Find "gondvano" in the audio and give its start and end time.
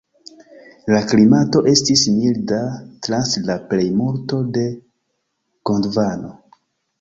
5.73-6.35